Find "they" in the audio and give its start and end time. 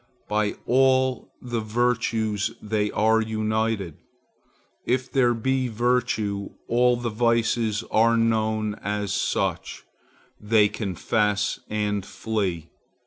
2.59-2.89, 10.39-10.69